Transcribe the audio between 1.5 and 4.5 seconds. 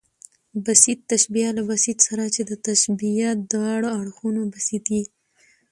له بسیط سره، چي د تشبیه د واړه اړخونه